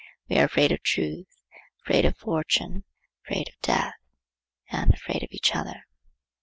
[0.27, 1.27] We are afraid of truth,
[1.83, 2.85] afraid of fortune,
[3.23, 3.93] afraid of death
[4.71, 5.85] and afraid of each other.